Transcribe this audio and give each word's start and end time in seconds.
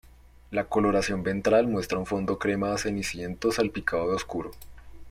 La 0.49 0.63
coloración 0.63 1.21
ventral 1.21 1.67
muestra 1.67 1.99
un 1.99 2.07
fondo 2.07 2.39
crema 2.39 2.73
a 2.73 2.77
ceniciento 2.79 3.51
salpicado 3.51 4.09
de 4.09 4.15
oscuro. 4.15 4.49